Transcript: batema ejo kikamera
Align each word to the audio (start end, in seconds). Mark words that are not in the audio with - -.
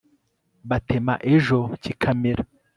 batema 0.69 1.15
ejo 1.35 1.59
kikamera 1.81 2.43